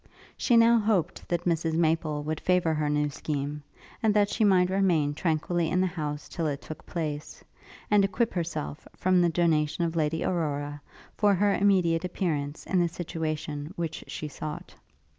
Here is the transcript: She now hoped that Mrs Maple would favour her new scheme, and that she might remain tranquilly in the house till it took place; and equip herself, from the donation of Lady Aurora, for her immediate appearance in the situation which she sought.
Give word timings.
She 0.35 0.57
now 0.57 0.79
hoped 0.79 1.29
that 1.29 1.45
Mrs 1.45 1.73
Maple 1.73 2.23
would 2.23 2.39
favour 2.39 2.73
her 2.73 2.89
new 2.89 3.11
scheme, 3.11 3.61
and 4.01 4.15
that 4.15 4.29
she 4.29 4.43
might 4.43 4.71
remain 4.71 5.13
tranquilly 5.13 5.69
in 5.69 5.79
the 5.79 5.85
house 5.85 6.27
till 6.27 6.47
it 6.47 6.59
took 6.59 6.83
place; 6.87 7.43
and 7.91 8.03
equip 8.03 8.33
herself, 8.33 8.87
from 8.95 9.21
the 9.21 9.29
donation 9.29 9.83
of 9.83 9.95
Lady 9.95 10.23
Aurora, 10.23 10.81
for 11.15 11.35
her 11.35 11.53
immediate 11.53 12.03
appearance 12.03 12.65
in 12.65 12.79
the 12.79 12.89
situation 12.89 13.73
which 13.75 14.03
she 14.07 14.27
sought. 14.27 14.73